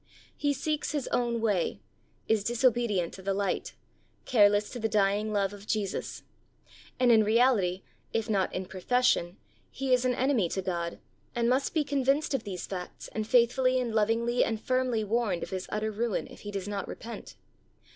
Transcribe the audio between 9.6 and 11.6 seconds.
he is an enemy to God, and